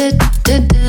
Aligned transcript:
did, 0.00 0.18
did, 0.44 0.68
did. 0.68 0.79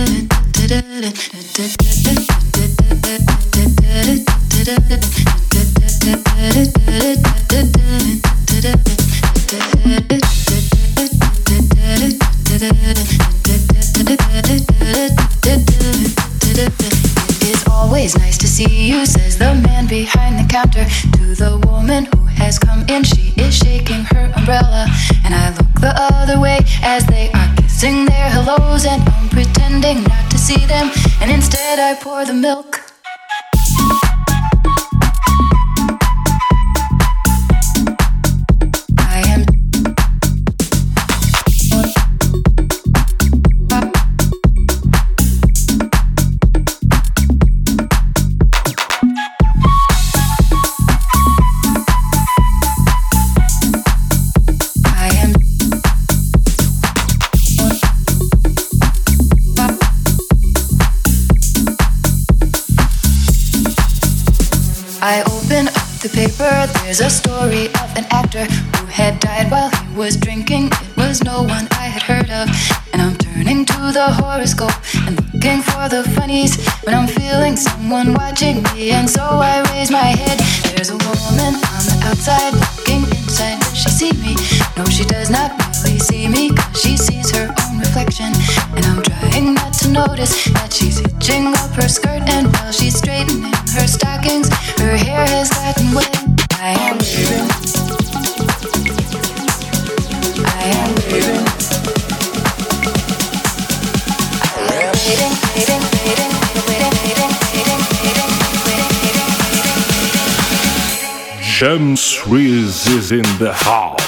pour 32.01 32.25
the 32.25 32.33
milk. 32.33 32.90
horoscope 74.41 74.73
and 75.05 75.21
looking 75.33 75.61
for 75.61 75.87
the 75.87 76.01
funnies 76.15 76.57
when 76.81 76.95
I'm 76.95 77.07
feeling 77.07 77.55
someone 77.55 78.13
watching 78.13 78.63
me. 78.73 78.89
And 78.89 79.07
so 79.07 79.21
I 79.21 79.61
raise 79.71 79.91
my 79.91 80.09
head. 80.17 80.39
There's 80.73 80.89
a 80.89 80.97
woman 80.97 81.53
on 81.75 81.81
the 81.85 82.01
outside 82.09 82.53
looking 82.53 83.03
inside. 83.21 83.59
Does 83.59 83.77
she 83.77 83.89
see 83.89 84.13
me? 84.17 84.33
No, 84.77 84.85
she 84.85 85.05
does 85.05 85.29
not 85.29 85.51
really 85.83 85.99
see 85.99 86.27
me 86.27 86.49
because 86.49 86.81
she 86.81 86.97
sees 86.97 87.29
her 87.35 87.53
own 87.53 87.79
reflection. 87.79 88.33
And 88.75 88.85
I'm 88.85 89.03
trying 89.03 89.53
not 89.53 89.73
to 89.81 89.91
notice 89.91 90.33
that 90.57 90.73
she's 90.73 90.99
itching. 90.99 91.53
Shams 111.61 112.25
Reese 112.25 112.87
is 112.87 113.11
in 113.11 113.21
the 113.37 113.53
house. 113.53 114.00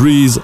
James 0.00 0.38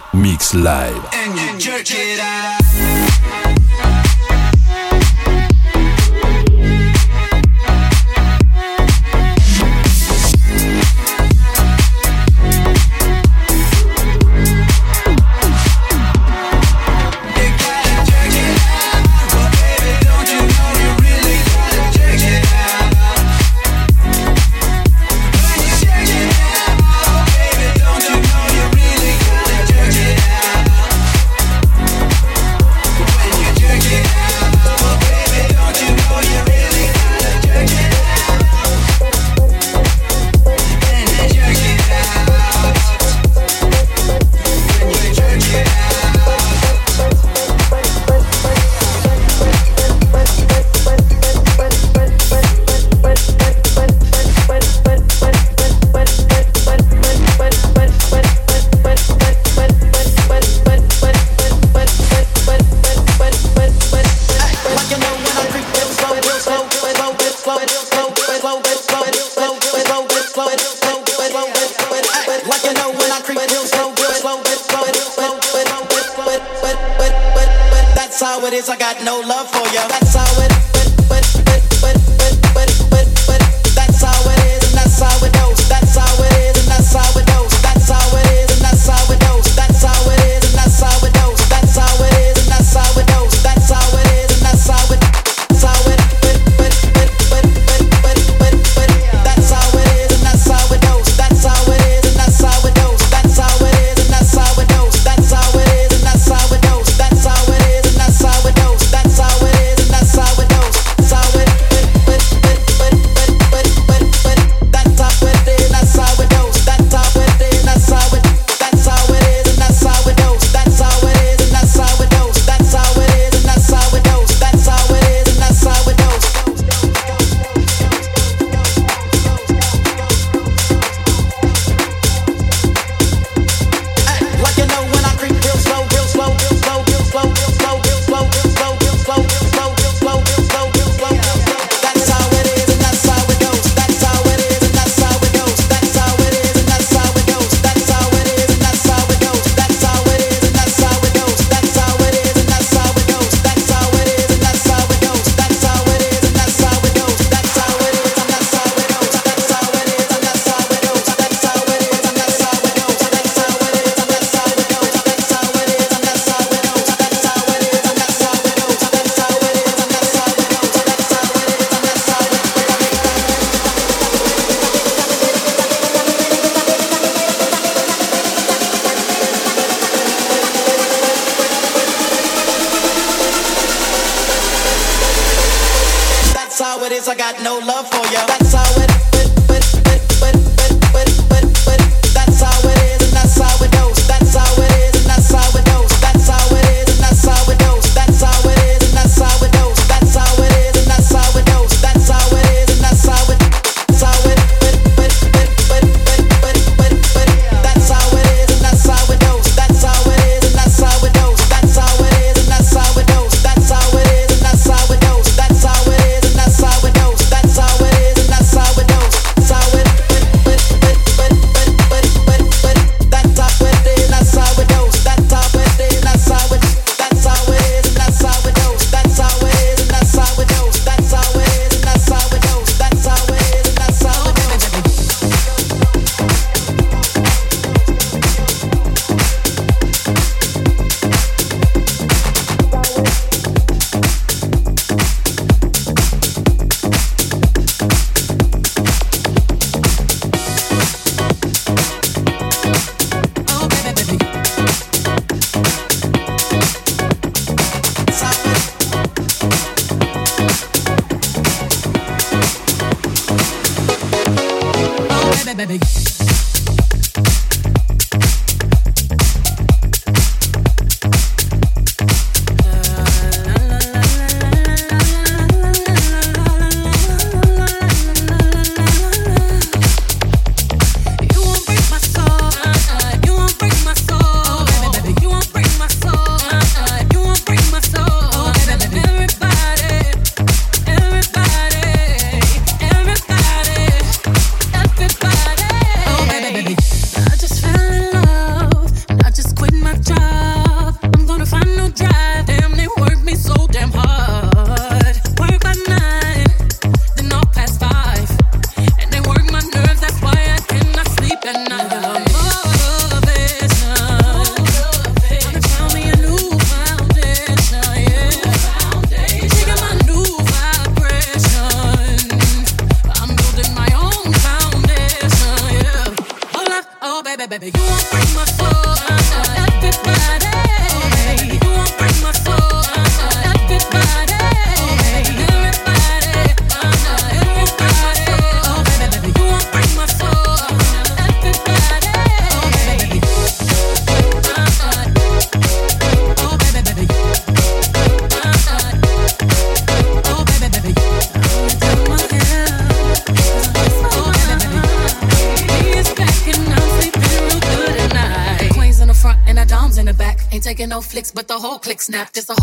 snap. 362.16 362.30
A 362.48 362.55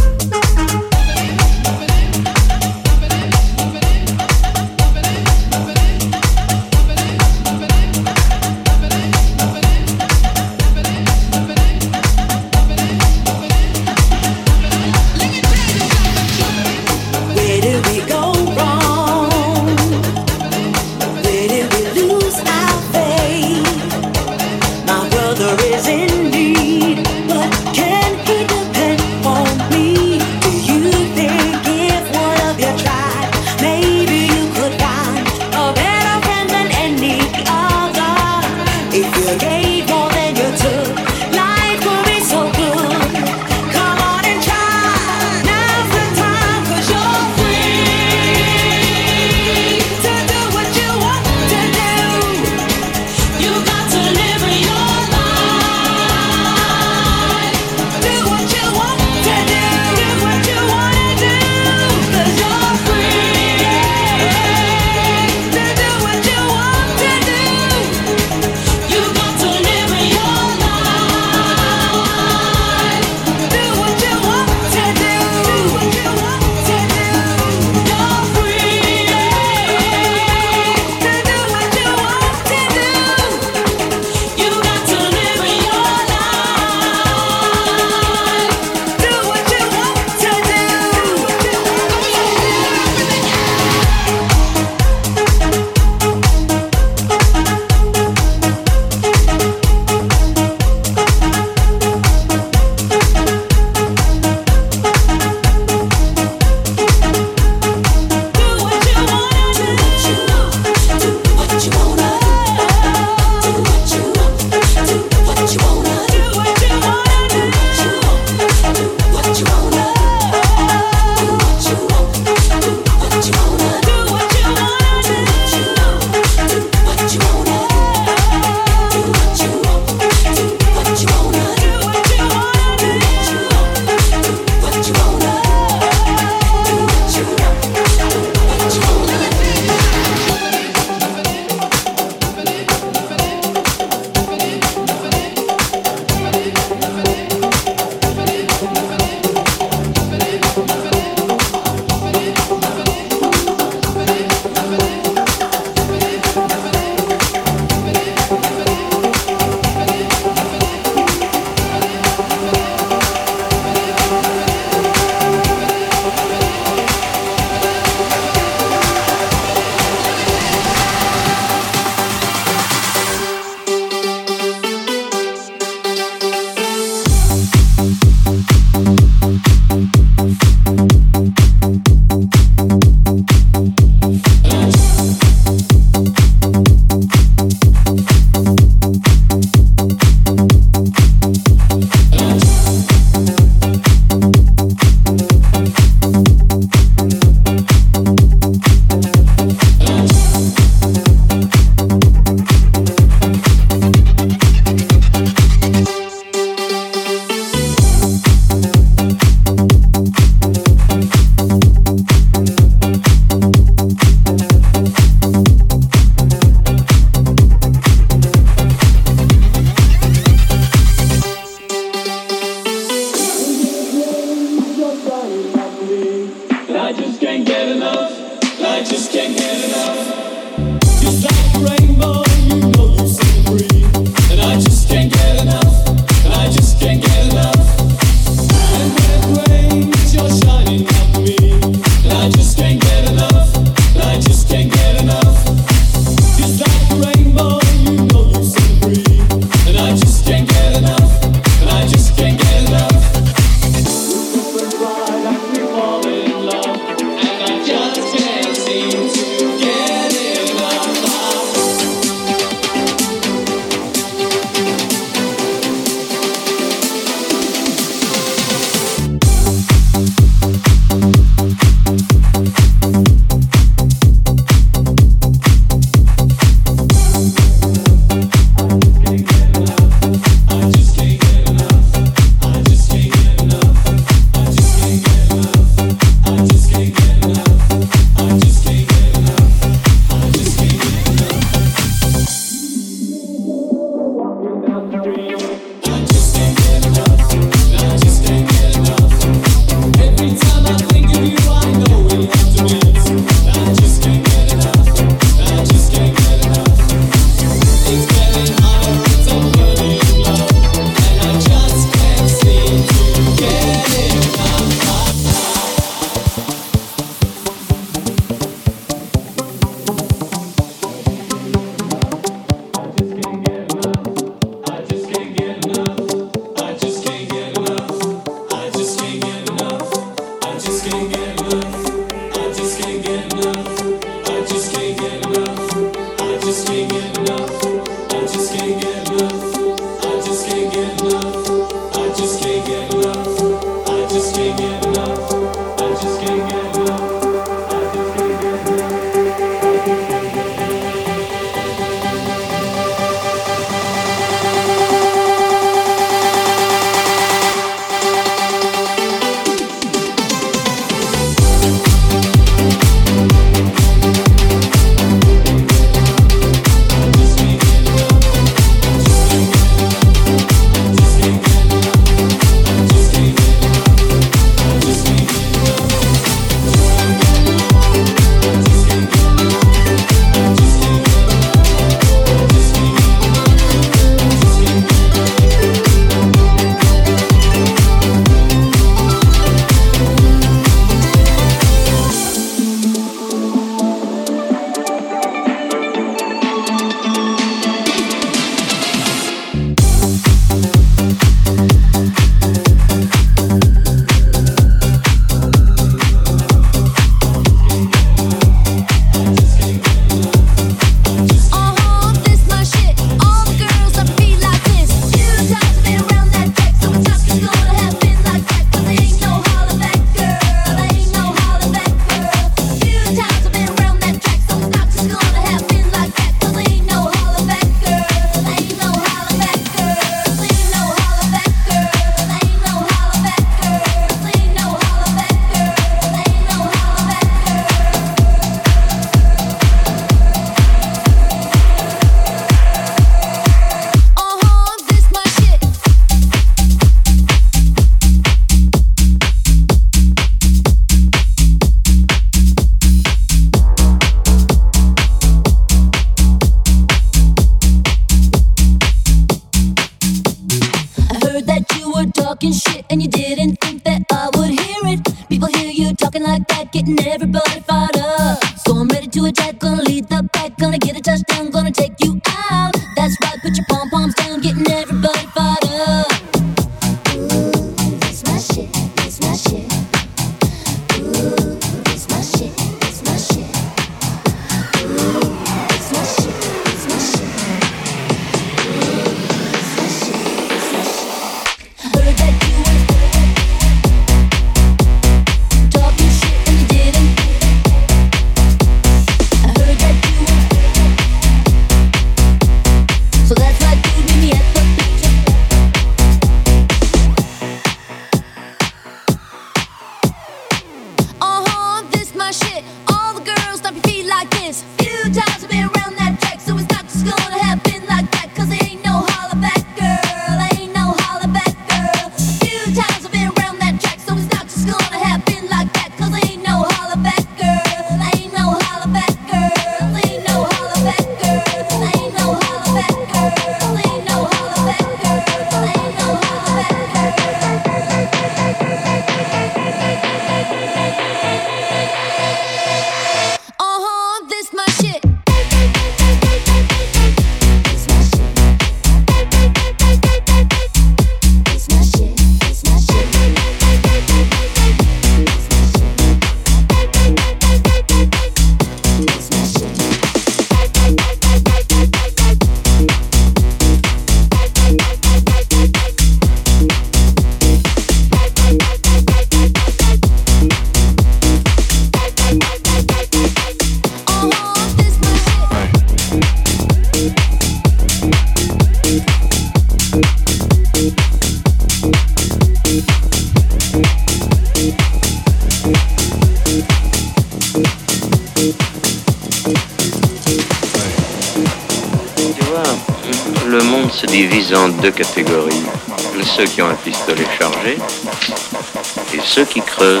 ceux 599.82 600.00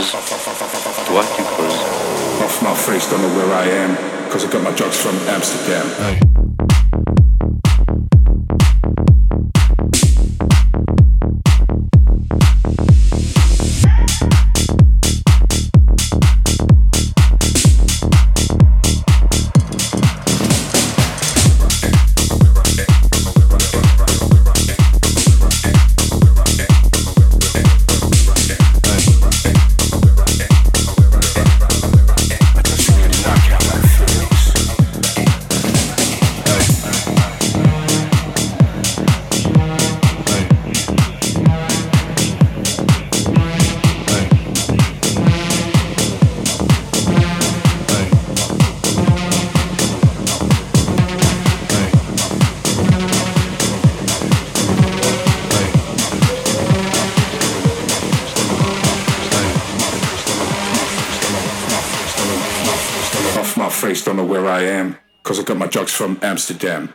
Amsterdam. 66.32 66.94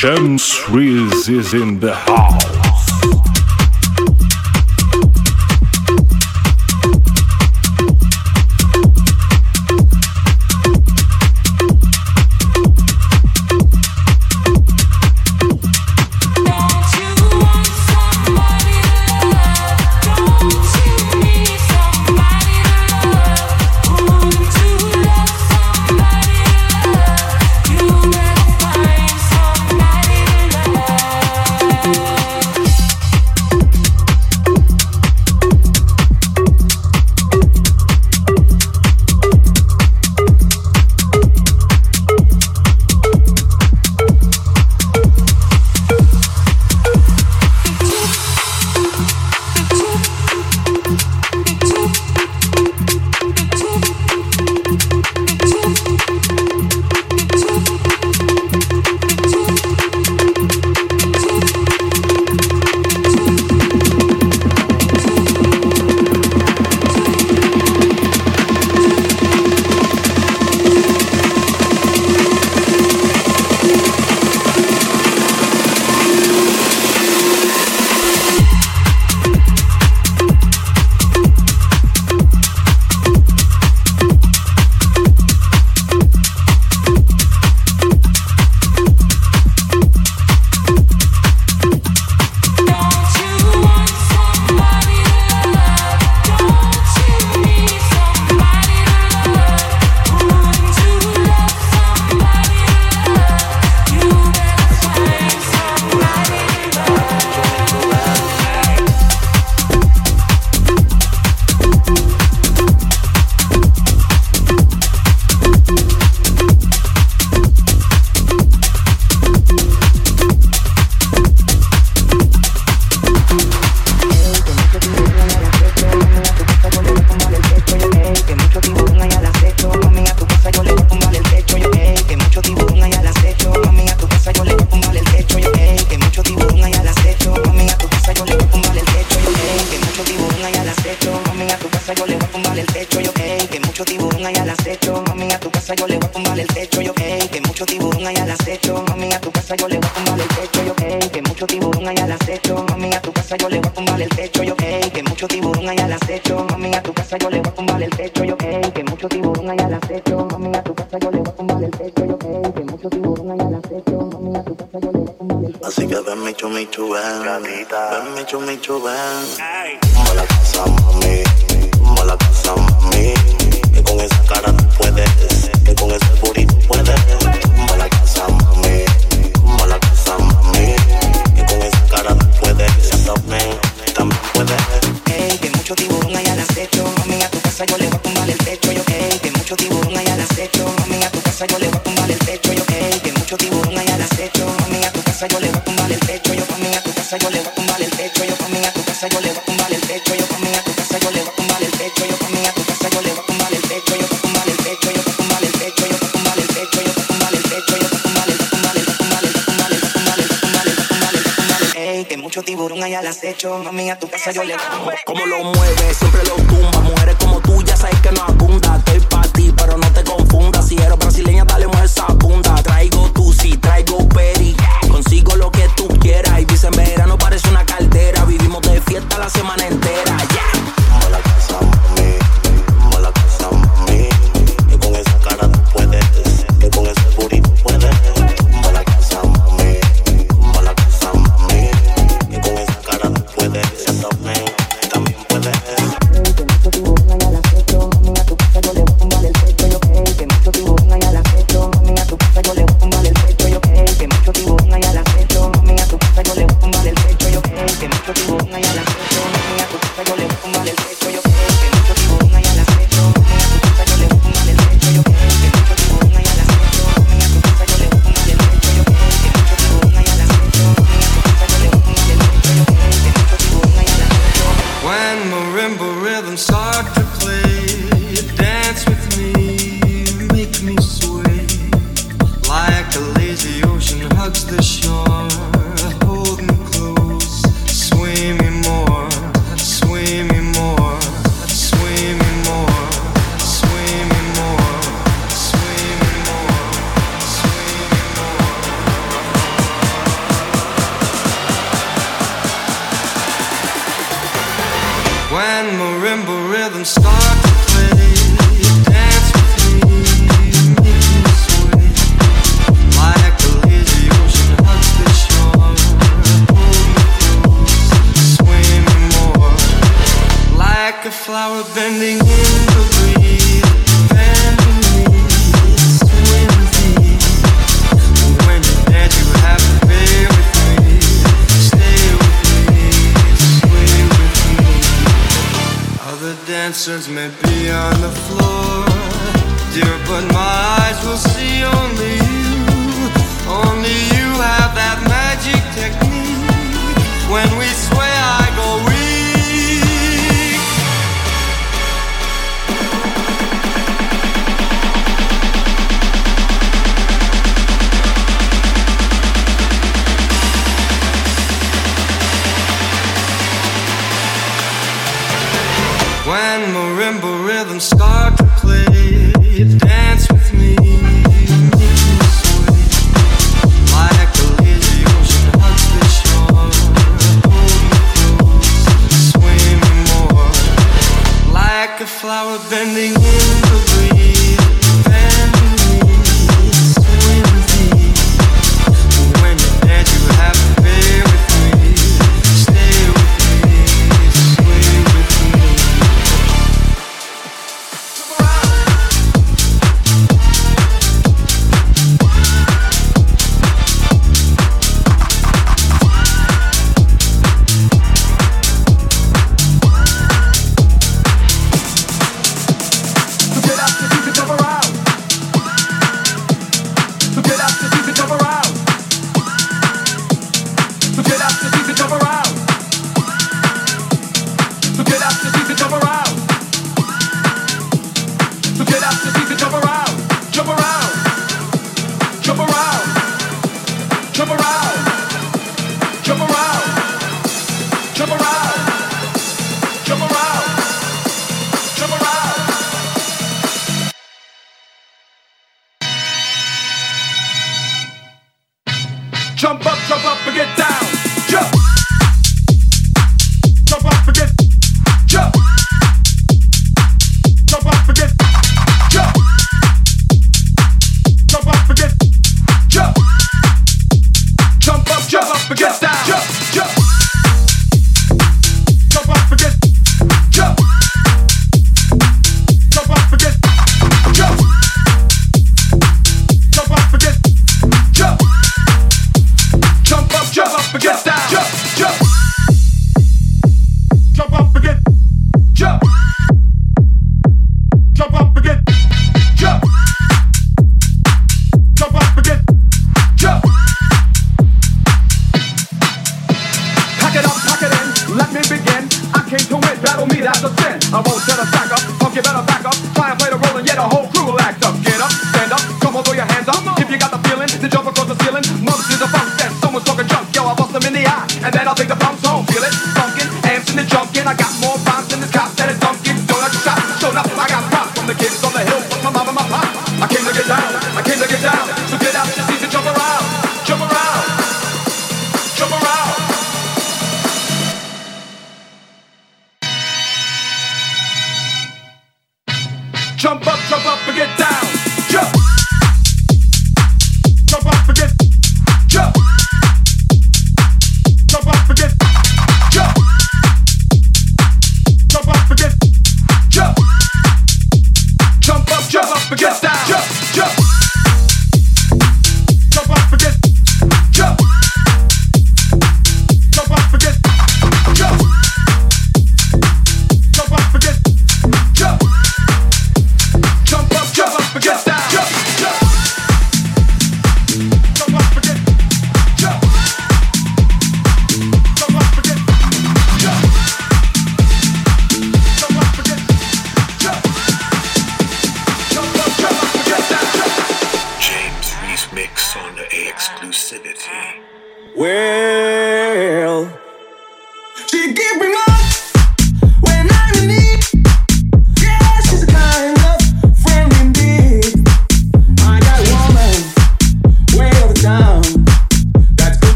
James 0.00 0.56
Reese 0.70 1.28
is 1.28 1.54
in 1.54 1.80
the 1.80 1.92
house. 1.92 2.57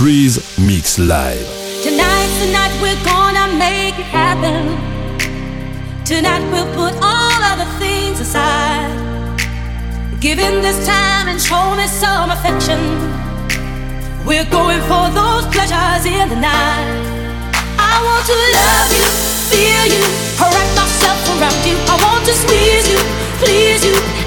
Reese 0.00 0.56
Mix 0.58 0.96
Live. 0.96 1.46
Tonight, 1.82 2.30
tonight 2.38 2.70
we're 2.80 3.02
gonna 3.04 3.58
make 3.58 3.98
it 3.98 4.06
happen. 4.06 4.78
Tonight 6.04 6.44
we'll 6.52 6.72
put 6.74 6.94
all 7.02 7.42
other 7.42 7.66
things 7.80 8.20
aside. 8.20 8.94
Give 10.20 10.38
in 10.38 10.62
this 10.62 10.86
time 10.86 11.26
and 11.26 11.40
show 11.40 11.74
me 11.74 11.86
some 11.88 12.30
affection. 12.30 12.78
We're 14.24 14.48
going 14.50 14.80
for 14.82 15.10
those 15.10 15.46
pleasures 15.50 16.06
in 16.06 16.28
the 16.28 16.36
night. 16.36 16.94
I 17.78 17.94
want 18.06 18.24
to 18.30 18.38
love 18.54 18.92
you, 18.94 19.08
feel 19.50 19.84
you, 19.94 20.04
wrap 20.38 20.70
myself 20.78 21.18
around 21.34 21.58
you. 21.66 21.74
I 21.90 21.96
want 22.06 22.24
to 22.26 22.34
squeeze 22.34 22.86
you, 22.86 23.00
please 23.42 23.84
you. 23.84 24.17